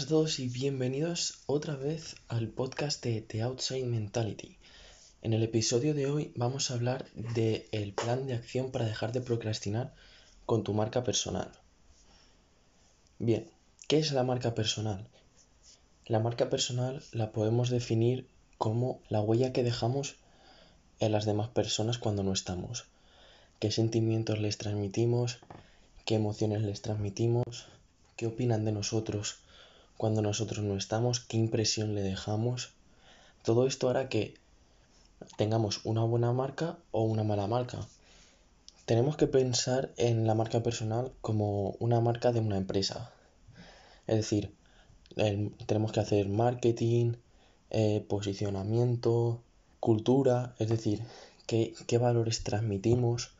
[0.00, 4.56] buenas a todos y bienvenidos otra vez al podcast de The Outside Mentality.
[5.20, 9.20] En el episodio de hoy vamos a hablar del plan de acción para dejar de
[9.20, 9.92] procrastinar
[10.46, 11.52] con tu marca personal.
[13.18, 13.50] Bien,
[13.88, 15.06] ¿qué es la marca personal?
[16.06, 18.26] La marca personal la podemos definir
[18.56, 20.14] como la huella que dejamos
[20.98, 22.86] en las demás personas cuando no estamos.
[23.58, 25.40] ¿Qué sentimientos les transmitimos?
[26.06, 27.66] ¿Qué emociones les transmitimos?
[28.16, 29.40] ¿Qué opinan de nosotros
[30.00, 31.20] cuando nosotros no estamos?
[31.20, 32.70] ¿Qué impresión le dejamos?
[33.42, 34.32] Todo esto hará que
[35.36, 37.86] tengamos una buena marca o una mala marca.
[38.86, 43.12] Tenemos que pensar en la marca personal como una marca de una empresa.
[44.06, 44.54] Es decir,
[45.66, 47.16] tenemos que hacer marketing,
[47.68, 49.42] eh, posicionamiento,
[49.80, 51.02] cultura, es decir,
[51.46, 53.32] qué, qué valores transmitimos.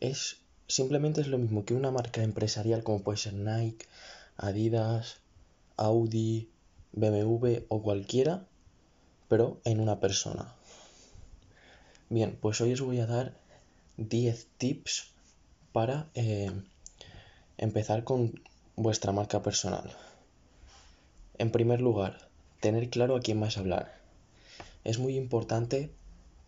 [0.00, 3.86] Es simplemente es lo mismo que una marca empresarial como puede ser Nike,
[4.36, 5.21] Adidas,
[5.76, 6.50] Audi,
[6.92, 8.46] BMW o cualquiera,
[9.28, 10.54] pero en una persona.
[12.10, 13.34] Bien, pues hoy os voy a dar
[13.96, 15.12] 10 tips
[15.72, 16.50] para eh,
[17.56, 18.42] empezar con
[18.76, 19.96] vuestra marca personal.
[21.38, 22.28] En primer lugar,
[22.60, 23.98] tener claro a quién vas a hablar.
[24.84, 25.90] Es muy importante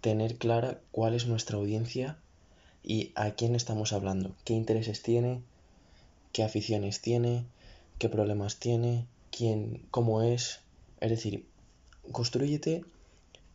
[0.01, 2.19] tener clara cuál es nuestra audiencia
[2.83, 5.41] y a quién estamos hablando, qué intereses tiene,
[6.33, 7.47] qué aficiones tiene,
[7.99, 9.07] qué problemas tiene,
[9.37, 10.61] quién, cómo es.
[11.01, 11.47] Es decir,
[12.13, 12.85] construyete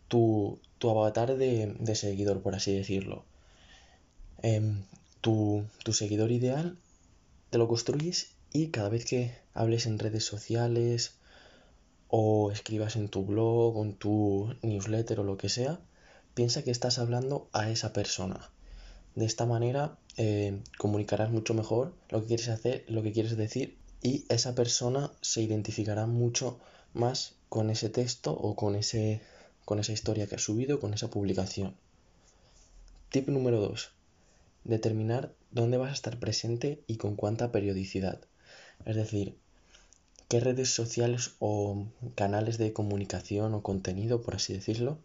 [0.08, 3.24] tu, tu avatar de, de, seguidor, por así decirlo.
[4.42, 4.84] Em,
[5.22, 6.78] tu, tu seguidor ideal
[7.50, 11.16] te lo construyes y cada vez que hables en redes sociales
[12.08, 15.80] o escribas en tu blog o en tu newsletter o lo que sea,
[16.34, 18.50] piensa que estás hablando a esa persona
[19.16, 23.78] de esta manera eh, comunicarás mucho mejor lo que quieres hacer, lo que quieres decir
[24.02, 26.60] y esa persona se identificará mucho
[26.94, 29.22] más con ese texto o con, ese,
[29.66, 31.76] con esa historia que has subido, con esa publicación.
[33.10, 33.92] Tip número 2.
[34.64, 38.20] Determinar dónde vas a estar presente y con cuánta periodicidad.
[38.86, 39.36] Es decir,
[40.28, 45.00] qué redes sociales o canales de comunicación o contenido, por así decirlo,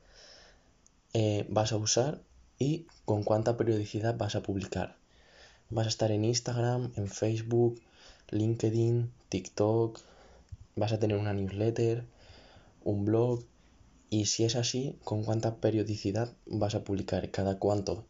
[1.15, 2.21] eh, vas a usar
[2.59, 4.97] y con cuánta periodicidad vas a publicar.
[5.71, 7.81] Vas a estar en Instagram, en Facebook,
[8.31, 10.01] LinkedIn, TikTok,
[10.77, 12.05] vas a tener una newsletter,
[12.85, 13.45] un blog
[14.11, 18.05] y si es así, con cuánta periodicidad vas a publicar, cada cuánto,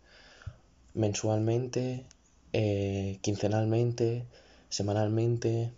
[0.95, 2.05] mensualmente,
[2.53, 4.27] eh, quincenalmente,
[4.69, 5.73] semanalmente,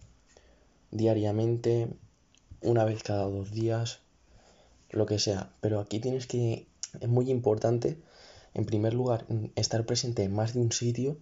[0.91, 1.89] diariamente,
[2.63, 4.01] una vez cada dos días,
[4.91, 5.53] lo que sea.
[5.61, 6.67] Pero aquí tienes que,
[7.01, 7.99] es muy importante
[8.55, 11.19] en primer lugar, estar presente en más de un sitio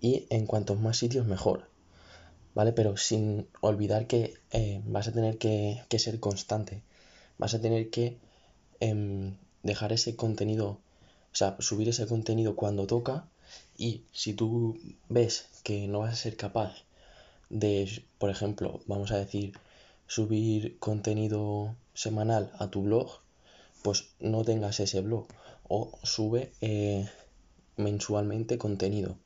[0.00, 1.71] y en cuantos más sitios mejor.
[2.54, 2.72] ¿Vale?
[2.72, 6.82] Pero sin olvidar que eh, vas a tener que, ser constante.
[7.38, 8.18] Vas a tener que
[8.80, 10.66] em, dejar ese contenido,
[11.32, 13.26] o sea, subir ese contenido cuando toca
[13.76, 16.84] y si tú ves que no vas a ser capaz
[17.50, 19.54] de, por ejemplo, vamos a decir,
[20.06, 23.20] subir contenido semanal a tu blog,
[23.82, 25.26] pues no tengas ese blog
[25.68, 27.08] o sube eh,
[27.76, 29.16] mensualmente contenido,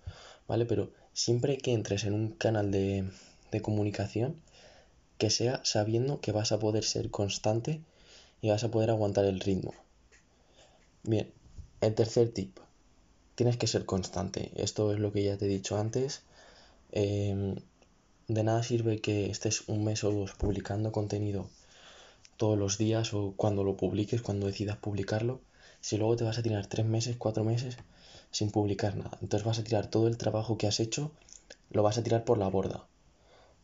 [0.49, 0.67] ¿vale?
[0.67, 3.09] Pero siempre que entres en un canal de,
[3.51, 4.37] de comunicación,
[5.17, 7.81] que sea sabiendo que vas a poder ser constante
[8.43, 9.73] y vas a poder aguantar el ritmo.
[11.05, 11.33] Bien,
[11.81, 12.59] el tercer tip,
[13.35, 14.53] tienes que ser constante.
[14.57, 16.21] Esto es lo que ya te he dicho antes.
[16.93, 17.57] Em,
[18.29, 21.49] de nada sirve que estés un mes o dos publicando contenido
[22.37, 25.41] todos los días o cuando lo publiques, cuando decidas publicarlo,
[25.81, 27.79] si luego te vas a tirar tres meses, cuatro meses
[28.31, 29.19] sin publicar nada.
[29.23, 31.13] Entonces vas a tirar todo el trabajo que has hecho,
[31.71, 32.87] lo vas a tirar por la borda.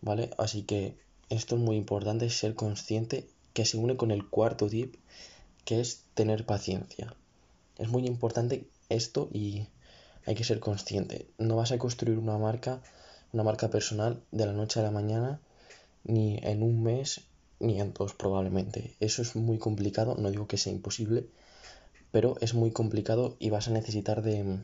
[0.01, 0.31] ¿Vale?
[0.39, 0.97] Así que
[1.31, 4.97] esto es muy importante, ser consciente que se une con el cuarto tip,
[5.65, 7.15] que es tener paciencia.
[7.79, 9.67] Es muy importante esto y
[10.27, 11.27] hay que ser consciente.
[11.39, 12.83] No vas a construir una marca,
[13.33, 15.41] una marca personal de la noche a la mañana,
[16.05, 17.23] ni en un mes,
[17.61, 18.97] ni en dos probablemente.
[19.01, 21.27] Eso es muy complicado, no digo que sea imposible,
[22.13, 24.61] pero es muy complicado y vas a necesitar de,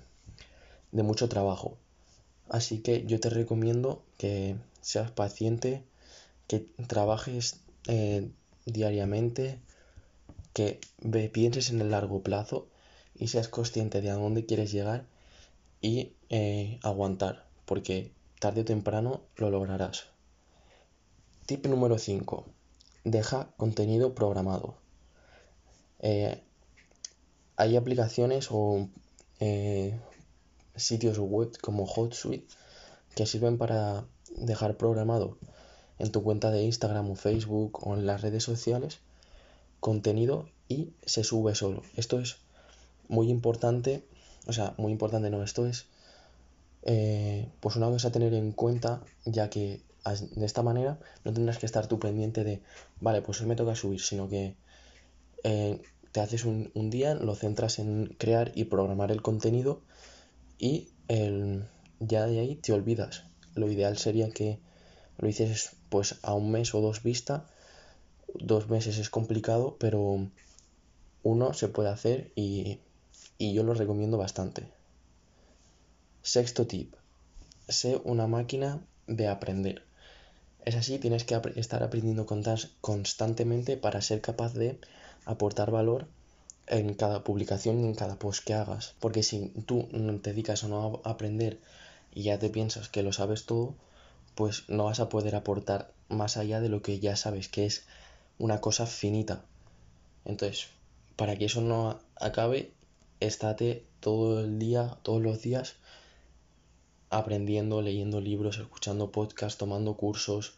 [0.93, 1.77] mucho trabajo.
[2.49, 5.83] Así que yo te recomiendo que seas paciente,
[6.47, 8.31] que trabajes eh,
[8.67, 9.59] diariamente,
[10.53, 10.81] que
[11.33, 12.69] pienses en el largo plazo
[13.15, 15.06] y seas consciente de a dónde quieres llegar
[15.81, 20.06] y eh, aguantar, porque tarde o temprano lo lograrás.
[21.47, 22.45] Tip número 5.
[23.05, 24.77] Deja contenido programado.
[26.00, 26.43] Eh,
[27.59, 28.89] hay aplicaciones o
[29.41, 29.99] eh,
[30.77, 32.47] sitios web como HotSuite
[33.17, 34.07] que sirven para
[34.37, 35.37] dejar programado
[35.99, 39.01] en tu cuenta de Instagram o Facebook o en las redes sociales
[39.81, 41.83] contenido y se sube solo.
[41.97, 42.37] Esto es
[43.09, 44.05] muy importante,
[44.47, 45.87] o sea, muy importante no, esto es
[46.83, 51.59] eh, pues una cosa a tener en cuenta ya que de esta manera no tendrás
[51.59, 52.63] que estar tú pendiente de,
[53.01, 54.55] vale, pues hoy me toca subir, sino que
[55.43, 55.83] eh,
[56.19, 59.82] te haces un, día, lo centras en crear y programar el contenido
[60.59, 61.69] y el,
[62.00, 63.23] ya de ahí te olvidas.
[63.55, 64.59] Lo ideal sería que
[65.19, 67.47] lo hicieses pues a un mes o dos vista.
[68.35, 70.29] Dos meses es complicado, pero
[71.23, 72.81] uno se puede hacer y,
[73.38, 74.67] y yo lo recomiendo bastante.
[76.23, 76.97] Sexto tip.
[77.69, 79.85] Sé una máquina de aprender.
[80.64, 82.26] Es así, tienes que estar aprendiendo
[82.81, 84.81] constantemente para ser capaz de
[85.29, 86.09] aportar valor
[86.67, 88.95] en cada publicación y en cada post que hagas.
[88.99, 89.87] Porque si tú
[90.23, 91.61] te dedicas a no aprender
[92.15, 93.75] y ya te piensas que lo sabes todo,
[94.35, 97.85] pues no vas a poder aportar más allá de lo que ya sabes, que es
[98.39, 99.45] una cosa finita.
[100.25, 100.69] Entonces,
[101.17, 102.73] para que eso no acabe,
[103.21, 105.77] estate todo el día, todos los días,
[107.11, 110.55] aprendiendo, leyendo libros, escuchando podcasts, tomando cursos,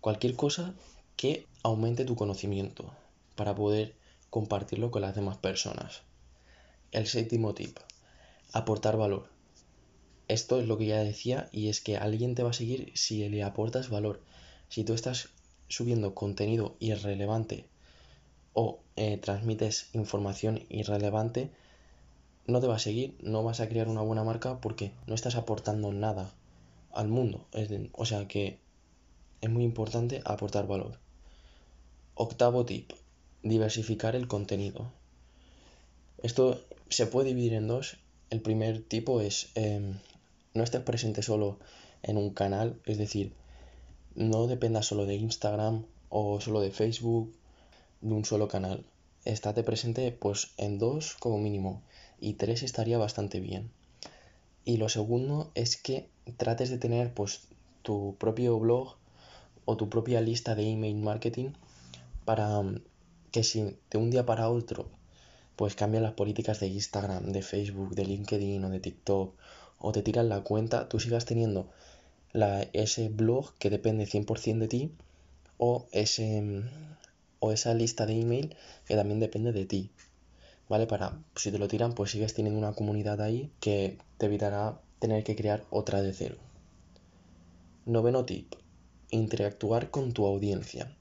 [0.00, 0.74] cualquier cosa
[1.16, 2.92] que aumente tu conocimiento
[3.34, 3.94] para poder
[4.30, 6.02] compartirlo con las demás personas.
[6.92, 7.78] El séptimo tip,
[8.52, 9.28] aportar valor.
[10.28, 13.28] Esto es lo que ya decía y es que alguien te va a seguir si
[13.28, 14.20] le aportas valor.
[14.68, 15.30] Si tú estás
[15.68, 17.66] subiendo contenido irrelevante
[18.52, 21.50] o eh, transmites información irrelevante,
[22.46, 25.36] no te va a seguir, no vas a crear una buena marca porque no estás
[25.36, 26.32] aportando nada
[26.92, 27.46] al mundo.
[27.92, 28.58] o sea que
[29.40, 30.98] es muy importante aportar valor.
[32.14, 32.92] Octavo tip,
[33.42, 34.90] diversificar el contenido.
[36.22, 37.96] Esto se puede dividir en dos.
[38.30, 39.98] El primer tipo es em,
[40.54, 41.58] no estés presente solo
[42.02, 43.32] en un canal, es decir,
[44.14, 47.32] no dependas solo de Instagram o solo de Facebook,
[48.00, 48.84] de un solo canal.
[49.24, 51.82] Estate presente pues en dos como mínimo
[52.20, 53.70] y tres estaría bastante bien.
[54.64, 57.48] Y lo segundo es que trates de tener pues
[57.82, 58.96] tu propio blog
[59.64, 61.50] o tu propia lista de email marketing
[62.24, 62.62] para
[63.30, 64.88] que si de un día para otro
[65.56, 69.34] pues cambian las políticas de Instagram, de Facebook, de LinkedIn o de TikTok
[69.78, 71.68] o te tiran la cuenta, tú sigas teniendo
[72.32, 74.92] la, ese blog que depende 100% de ti
[75.58, 76.62] o, ese,
[77.40, 78.56] o esa lista de email
[78.86, 79.90] que también depende de ti.
[80.68, 80.86] ¿Vale?
[80.86, 85.24] Para, si te lo tiran, pues sigues teniendo una comunidad ahí que te evitará tener
[85.24, 86.36] que crear otra de cero.
[87.84, 88.54] Noveno tip.
[89.10, 90.96] Interactuar con tu audiencia.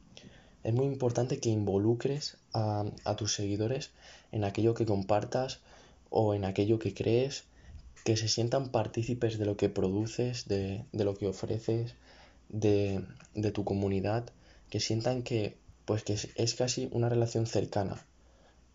[0.64, 3.92] Es muy importante que involucres a, a tus seguidores
[4.32, 5.60] en aquello que compartas
[6.10, 7.46] o en aquello que crees
[8.04, 11.96] que se sientan partícipes de lo que produces, de, lo que ofreces,
[12.50, 13.04] de,
[13.54, 14.32] tu comunidad,
[14.70, 18.04] que sientan que, pues que es, casi una relación cercana,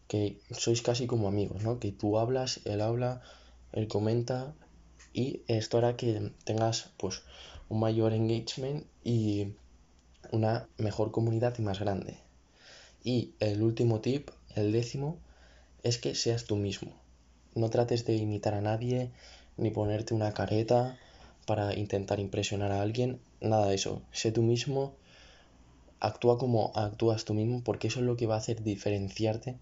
[0.08, 1.78] que sois casi como amigos, ¿no?
[1.78, 3.22] Que tú hablas, él habla,
[3.72, 4.54] él comenta
[5.12, 7.22] y esto hará que tengas pues
[7.68, 9.54] un mayor engagement y
[10.34, 12.18] una mejor comunidad y más grande.
[13.02, 15.18] Y el último tip, el décimo,
[15.82, 16.92] es que seas tú mismo.
[17.54, 19.10] No trates de imitar a nadie
[19.56, 20.98] ni ponerte una careta
[21.46, 24.02] para intentar impresionar a alguien, nada de eso.
[24.10, 24.94] Sé tú mismo,
[26.00, 29.56] actúa como actúas tú mismo porque eso es lo que va a hacer diferenciarte,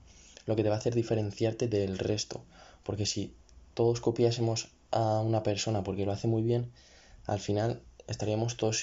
[0.46, 2.42] lo que te va a hacer diferenciarte del resto.
[2.82, 3.34] Porque si
[3.74, 6.70] todos copiásemos a una persona porque lo hace muy bien,
[7.26, 8.82] al final estaríamos todos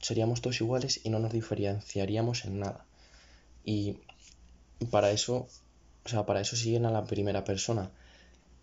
[0.00, 2.84] seríamos todos iguales y no nos diferenciaríamos en nada.
[3.64, 3.98] Y
[4.90, 5.48] para eso,
[6.04, 7.90] o sea, para eso siguen a la primera persona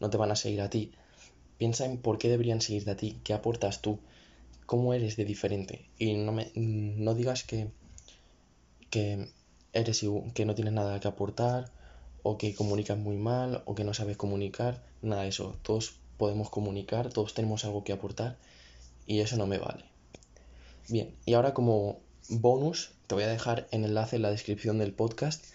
[0.03, 0.91] no te van a seguir a ti.
[1.57, 3.99] Piensa en por qué deberían seguirte a ti, qué aportas tú,
[4.65, 5.85] cómo eres de diferente.
[5.97, 7.69] Y no, me, no digas que,
[8.89, 9.29] que,
[9.71, 11.71] eres, que no tienes nada que aportar,
[12.21, 15.57] o que comunicas muy mal, o que no sabes comunicar, nada de eso.
[15.61, 18.37] Todos podemos comunicar, todos tenemos algo que aportar,
[19.07, 19.85] y eso no me vale.
[20.89, 24.93] Bien, y ahora como bonus, te voy a dejar el enlace en la descripción del
[24.93, 25.45] podcast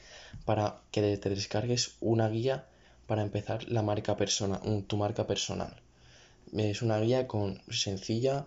[0.46, 2.66] para que te descargues una guía
[3.06, 5.82] para empezar la marca persona, tu marca personal.
[6.56, 8.46] Es una guía con sencilla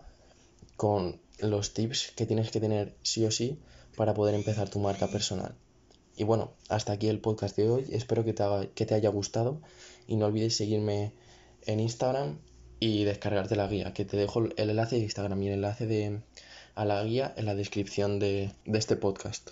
[0.75, 3.59] con los tips que tienes que tener sí o sí
[3.95, 5.53] para poder empezar tu marca personal.
[6.17, 7.85] Y bueno, hasta aquí el podcast de hoy.
[7.91, 9.61] Espero que te, que te haya gustado
[10.07, 11.13] y no olvides seguirme
[11.67, 12.39] en Instagram
[12.79, 16.21] y descargarte la guía, que te dejo el enlace de Instagram y el enlace de,
[16.75, 19.51] a la guía en la descripción de, de este podcast.